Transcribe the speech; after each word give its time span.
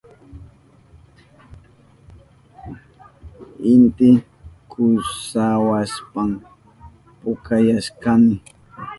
Inti 3.71 4.09
kusawashpan 4.71 6.29
pukayashkani. 7.21 8.35